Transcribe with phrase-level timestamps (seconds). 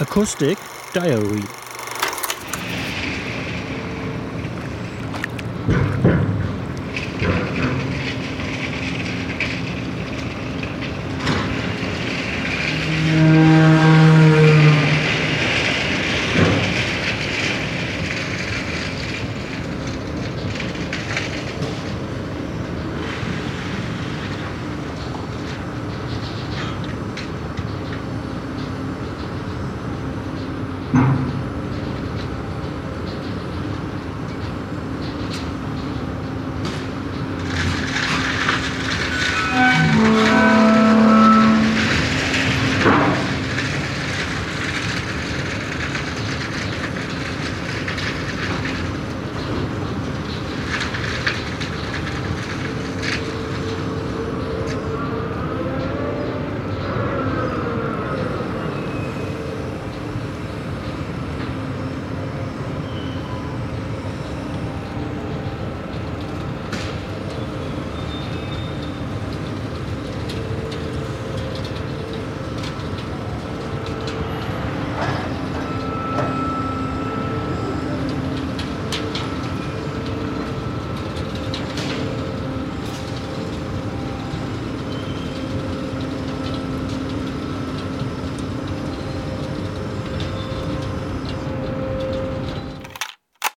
[0.00, 0.56] Acoustic
[0.92, 1.67] Diary